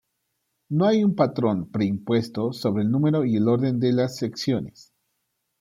No 0.69 0.87
hay 0.87 1.03
un 1.03 1.13
patrón 1.13 1.69
pre-impuesto 1.69 2.53
sobre 2.53 2.81
el 2.81 2.89
número 2.89 3.23
y 3.23 3.35
el 3.35 3.47
orden 3.47 3.79
de 3.79 3.93
las 3.93 4.15
secciones. 4.17 4.91